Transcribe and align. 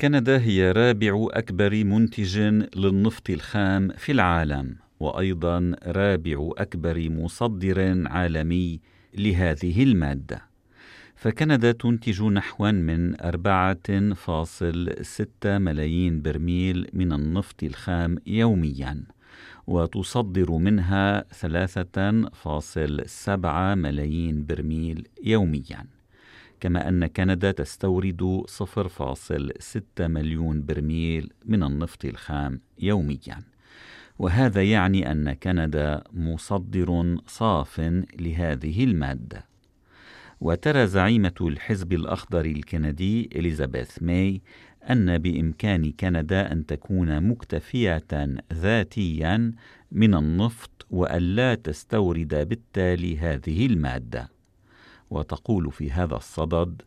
كندا 0.00 0.40
هي 0.40 0.72
رابع 0.72 1.26
أكبر 1.30 1.84
منتج 1.84 2.38
للنفط 2.76 3.30
الخام 3.30 3.88
في 3.88 4.12
العالم 4.12 4.76
وأيضا 5.00 5.76
رابع 5.86 6.50
أكبر 6.58 7.10
مصدر 7.10 8.06
عالمي 8.06 8.80
لهذه 9.14 9.82
المادة. 9.82 10.42
فكندا 11.16 11.72
تنتج 11.72 12.22
نحو 12.22 12.72
من 12.72 13.14
4.6 13.14 15.58
ملايين 15.58 16.22
برميل 16.22 16.90
من 16.92 17.12
النفط 17.12 17.62
الخام 17.62 18.18
يومياً 18.26 19.02
وتصدر 19.66 20.52
منها 20.52 21.24
3.7 21.32 23.74
ملايين 23.74 24.46
برميل 24.46 25.08
يوميا. 25.24 25.97
كما 26.60 26.88
أن 26.88 27.06
كندا 27.06 27.52
تستورد 27.52 28.44
0.6 28.48 29.80
مليون 30.00 30.66
برميل 30.66 31.32
من 31.44 31.62
النفط 31.62 32.04
الخام 32.04 32.60
يوميا. 32.78 33.38
وهذا 34.18 34.62
يعني 34.62 35.12
أن 35.12 35.32
كندا 35.32 36.04
مصدر 36.12 37.18
صاف 37.26 37.80
لهذه 38.20 38.84
المادة. 38.84 39.44
وترى 40.40 40.86
زعيمة 40.86 41.34
الحزب 41.40 41.92
الأخضر 41.92 42.44
الكندي 42.44 43.30
إليزابيث 43.36 44.02
ماي 44.02 44.42
أن 44.90 45.18
بإمكان 45.18 45.92
كندا 45.92 46.52
أن 46.52 46.66
تكون 46.66 47.28
مكتفية 47.28 48.06
ذاتيا 48.52 49.52
من 49.92 50.14
النفط 50.14 50.86
وألا 50.90 51.54
تستورد 51.54 52.48
بالتالي 52.48 53.18
هذه 53.18 53.66
المادة. 53.66 54.37
وتقول 55.10 55.72
في 55.72 55.90
هذا 55.90 56.16
الصدد 56.16 56.82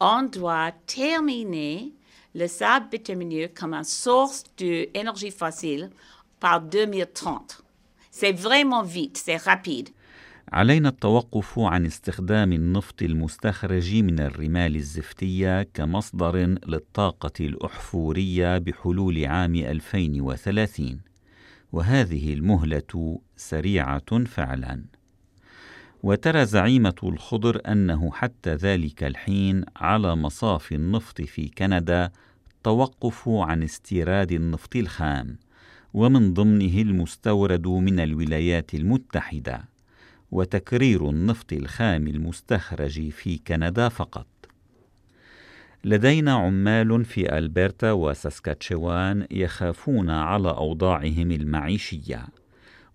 On 0.00 0.24
doit 0.24 0.72
terminer 0.86 1.92
le 2.34 2.46
sable 2.46 2.88
bitumineux 2.90 3.48
comme 3.48 3.74
une 3.74 3.84
source 3.84 4.44
d'énergie 4.58 5.30
fossile 5.30 5.90
par 6.40 6.60
2030. 6.60 7.62
C'est 8.10 8.32
vraiment 8.32 8.82
vite, 8.82 9.16
c'est 9.16 9.36
rapide. 9.36 9.90
علينا 10.52 10.88
التوقف 10.88 11.58
عن 11.58 11.86
استخدام 11.86 12.52
النفط 12.52 13.02
المستخرج 13.02 13.94
من 13.96 14.20
الرمال 14.20 14.76
الزفتية 14.76 15.62
كمصدر 15.62 16.36
للطاقة 16.66 17.32
الأحفورية 17.40 18.58
بحلول 18.58 19.24
عام 19.24 19.54
2030 19.54 21.00
وهذه 21.72 22.34
المهلة 22.34 23.20
سريعة 23.36 24.24
فعلا 24.24 24.84
وترى 26.04 26.46
زعيمة 26.46 26.94
الخضر 27.02 27.60
أنه 27.68 28.12
حتى 28.12 28.54
ذلك 28.54 29.04
الحين 29.04 29.64
على 29.76 30.16
مصاف 30.16 30.72
النفط 30.72 31.22
في 31.22 31.48
كندا 31.48 32.10
توقف 32.64 33.28
عن 33.28 33.62
استيراد 33.62 34.32
النفط 34.32 34.76
الخام 34.76 35.36
ومن 35.94 36.34
ضمنه 36.34 36.80
المستورد 36.80 37.66
من 37.66 38.00
الولايات 38.00 38.74
المتحدة 38.74 39.64
وتكرير 40.30 41.10
النفط 41.10 41.52
الخام 41.52 42.06
المستخرج 42.06 43.08
في 43.10 43.38
كندا 43.38 43.88
فقط. 43.88 44.26
لدينا 45.84 46.32
عمال 46.32 47.04
في 47.04 47.38
ألبرتا 47.38 47.92
وساسكاتشوان 47.92 49.26
يخافون 49.30 50.10
على 50.10 50.50
أوضاعهم 50.50 51.30
المعيشية. 51.30 52.43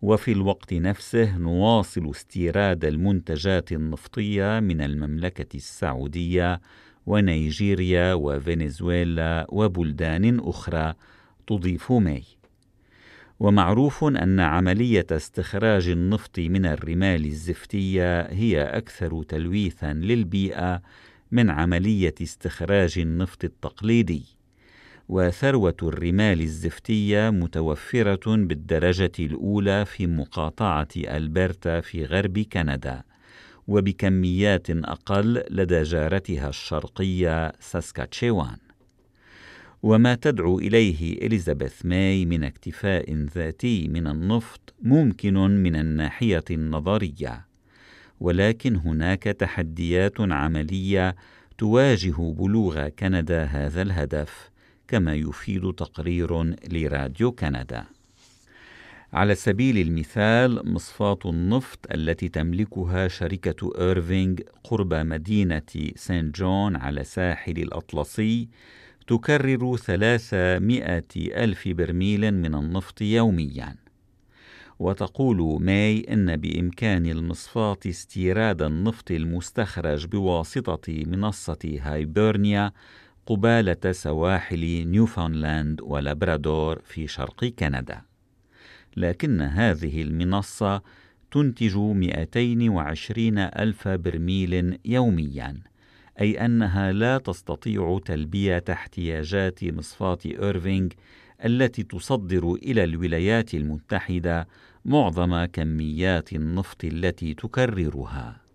وفي 0.01 0.31
الوقت 0.31 0.73
نفسه 0.73 1.37
نواصل 1.37 2.09
استيراد 2.09 2.85
المنتجات 2.85 3.71
النفطية 3.71 4.59
من 4.59 4.81
المملكة 4.81 5.55
السعودية 5.57 6.61
ونيجيريا 7.05 8.13
وفنزويلا 8.13 9.47
وبلدان 9.49 10.39
أخرى 10.39 10.93
تضيف 11.47 11.91
مي. 11.91 12.23
ومعروف 13.39 14.03
أن 14.03 14.39
عملية 14.39 15.05
استخراج 15.11 15.87
النفط 15.89 16.39
من 16.39 16.65
الرمال 16.65 17.25
الزفتية 17.25 18.21
هي 18.21 18.63
أكثر 18.63 19.23
تلويثا 19.23 19.93
للبيئة 19.93 20.81
من 21.31 21.49
عملية 21.49 22.15
استخراج 22.21 22.99
النفط 22.99 23.43
التقليدي. 23.43 24.38
وثروة 25.09 25.75
الرمال 25.83 26.41
الزفتية 26.41 27.29
متوفرة 27.29 28.35
بالدرجة 28.35 29.11
الأولى 29.19 29.85
في 29.85 30.07
مقاطعة 30.07 30.87
ألبرتا 30.97 31.81
في 31.81 32.05
غرب 32.05 32.39
كندا 32.39 33.03
وبكميات 33.67 34.69
أقل 34.69 35.43
لدى 35.49 35.83
جارتها 35.83 36.49
الشرقية 36.49 37.51
ساسكاتشيوان. 37.59 38.57
وما 39.83 40.15
تدعو 40.15 40.59
إليه 40.59 41.25
إليزابيث 41.25 41.85
ماي 41.85 42.25
من 42.25 42.43
اكتفاء 42.43 43.13
ذاتي 43.13 43.87
من 43.87 44.07
النفط 44.07 44.73
ممكن 44.81 45.33
من 45.33 45.75
الناحية 45.75 46.45
النظرية 46.51 47.45
ولكن 48.19 48.75
هناك 48.75 49.23
تحديات 49.23 50.21
عملية 50.21 51.15
تواجه 51.57 52.33
بلوغ 52.33 52.87
كندا 52.87 53.43
هذا 53.43 53.81
الهدف 53.81 54.49
كما 54.89 55.15
يفيد 55.15 55.73
تقرير 55.73 56.43
لراديو 56.71 57.31
كندا. 57.31 57.83
على 59.13 59.35
سبيل 59.35 59.77
المثال 59.77 60.73
مصفاة 60.73 61.19
النفط 61.25 61.79
التي 61.91 62.29
تملكها 62.29 63.07
شركة 63.07 63.71
إيرفينغ 63.79 64.35
قرب 64.63 64.93
مدينة 64.93 65.91
سان 65.95 66.31
جون 66.31 66.75
على 66.75 67.03
ساحل 67.03 67.57
الأطلسي 67.57 68.47
تكرر 69.07 69.77
ثلاثمائة 69.77 71.03
ألف 71.17 71.67
برميل 71.67 72.33
من 72.33 72.55
النفط 72.55 73.01
يوميا. 73.01 73.75
وتقول 74.79 75.63
ماي 75.63 76.05
إن 76.13 76.37
بإمكان 76.37 77.05
المصفاة 77.05 77.77
استيراد 77.85 78.61
النفط 78.61 79.11
المستخرج 79.11 80.05
بواسطة 80.05 81.03
منصة 81.05 81.79
هايبرنيا 81.81 82.71
قبالة 83.29 83.91
سواحل 83.91 84.87
نيوفاونلاند 84.87 85.81
ولابرادور 85.81 86.79
في 86.85 87.07
شرق 87.07 87.45
كندا 87.45 88.01
لكن 88.97 89.41
هذه 89.41 90.01
المنصة 90.01 90.81
تنتج 91.31 91.77
220 91.77 93.37
ألف 93.37 93.87
برميل 93.87 94.79
يومياً 94.85 95.59
أي 96.21 96.45
أنها 96.45 96.91
لا 96.91 97.17
تستطيع 97.17 97.99
تلبية 98.05 98.63
احتياجات 98.69 99.63
مصفاة 99.63 100.17
إيرفينغ 100.25 100.89
التي 101.45 101.83
تصدر 101.83 102.53
إلى 102.53 102.83
الولايات 102.83 103.53
المتحدة 103.53 104.47
معظم 104.85 105.45
كميات 105.45 106.33
النفط 106.33 106.83
التي 106.85 107.33
تكررها. 107.33 108.48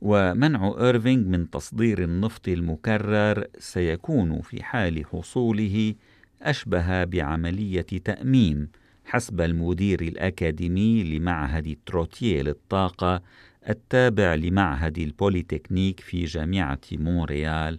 ومنع 0.00 0.74
إيرفينغ 0.80 1.28
من 1.28 1.50
تصدير 1.50 2.02
النفط 2.02 2.48
المكرر 2.48 3.44
سيكون 3.58 4.40
في 4.40 4.62
حال 4.62 5.06
حصوله 5.06 5.94
أشبه 6.42 7.04
بعملية 7.04 7.80
تأميم 7.80 8.68
حسب 9.04 9.40
المدير 9.40 10.00
الأكاديمي 10.00 11.04
لمعهد 11.04 11.76
تروتيه 11.86 12.42
للطاقة 12.42 13.22
التابع 13.68 14.34
لمعهد 14.34 14.98
البوليتكنيك 14.98 16.00
في 16.00 16.24
جامعة 16.24 16.80
مونريال 16.92 17.78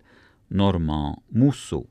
نورمان 0.51 1.15
موسو. 1.31 1.85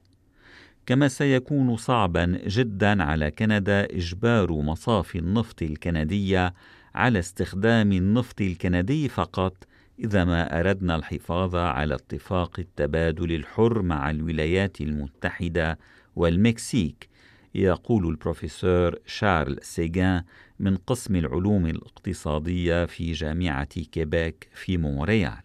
كما 0.86 1.08
سيكون 1.08 1.76
صعبا 1.76 2.38
جدا 2.46 3.02
على 3.02 3.30
كندا 3.30 3.84
إجبار 3.84 4.52
مصافي 4.52 5.18
النفط 5.18 5.62
الكندية 5.62 6.54
على 6.94 7.18
استخدام 7.18 7.92
النفط 7.92 8.40
الكندي 8.40 9.08
فقط 9.08 9.66
إذا 10.04 10.24
ما 10.24 10.60
أردنا 10.60 10.96
الحفاظ 10.96 11.56
على 11.56 11.94
اتفاق 11.94 12.60
التبادل 12.60 13.32
الحر 13.32 13.82
مع 13.82 14.10
الولايات 14.10 14.80
المتحدة 14.80 15.78
والمكسيك 16.16 17.08
يقول 17.54 18.08
البروفيسور 18.08 18.98
شارل 19.06 19.56
سيغان 19.62 20.22
من 20.58 20.76
قسم 20.76 21.16
العلوم 21.16 21.66
الاقتصادية 21.66 22.86
في 22.86 23.12
جامعة 23.12 23.64
كيبيك 23.64 24.48
في 24.54 24.76
مونريال. 24.76 25.42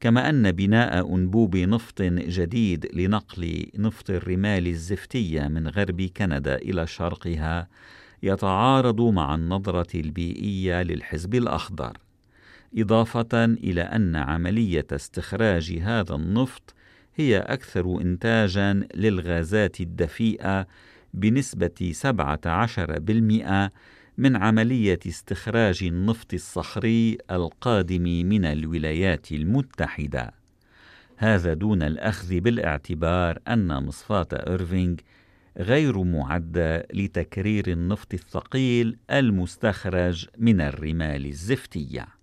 كما 0.00 0.28
أن 0.28 0.52
بناء 0.52 1.14
أنبوب 1.14 1.56
نفط 1.56 2.02
جديد 2.02 2.86
لنقل 2.94 3.66
نفط 3.74 4.10
الرمال 4.10 4.66
الزفتية 4.66 5.48
من 5.48 5.68
غرب 5.68 6.02
كندا 6.02 6.54
إلى 6.54 6.86
شرقها 6.86 7.68
يتعارض 8.22 9.00
مع 9.00 9.34
النظرة 9.34 10.00
البيئية 10.00 10.82
للحزب 10.82 11.34
الأخضر. 11.34 11.98
إضافة 12.76 13.44
إلى 13.44 13.82
أن 13.82 14.16
عملية 14.16 14.86
استخراج 14.92 15.78
هذا 15.82 16.14
النفط 16.14 16.74
هي 17.14 17.38
أكثر 17.38 18.00
إنتاجا 18.00 18.86
للغازات 18.94 19.80
الدفيئة 19.80 20.66
بنسبة 21.14 21.92
17% 21.92 23.70
من 24.18 24.36
عملية 24.36 24.98
استخراج 25.06 25.78
النفط 25.82 26.34
الصخري 26.34 27.18
القادم 27.30 28.02
من 28.02 28.44
الولايات 28.44 29.32
المتحدة. 29.32 30.34
هذا 31.16 31.54
دون 31.54 31.82
الأخذ 31.82 32.40
بالاعتبار 32.40 33.38
أن 33.48 33.86
مصفاة 33.86 34.28
إيرفينغ 34.32 34.96
غير 35.58 36.02
معدة 36.02 36.86
لتكرير 36.94 37.68
النفط 37.68 38.14
الثقيل 38.14 38.96
المستخرج 39.10 40.26
من 40.38 40.60
الرمال 40.60 41.26
الزفتية. 41.26 42.21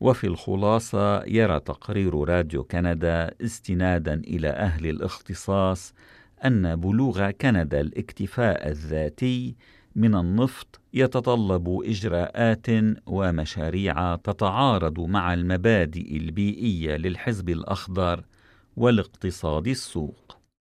وفي 0.00 0.26
الخلاصة 0.26 1.24
يرى 1.24 1.60
تقرير 1.60 2.28
راديو 2.28 2.64
كندا 2.64 3.34
استنادا 3.40 4.14
إلى 4.14 4.48
أهل 4.48 4.86
الاختصاص 4.86 5.94
أن 6.44 6.76
بلوغ 6.76 7.30
كندا 7.30 7.80
الاكتفاء 7.80 8.68
الذاتي 8.68 9.56
من 9.96 10.14
النفط 10.14 10.80
يتطلب 10.94 11.80
إجراءات 11.84 12.66
ومشاريع 13.06 14.16
تتعارض 14.16 15.00
مع 15.00 15.34
المبادئ 15.34 16.16
البيئية 16.16 16.96
للحزب 16.96 17.48
الأخضر 17.48 18.24
والاقتصاد 18.76 19.66
السوق. 19.66 20.35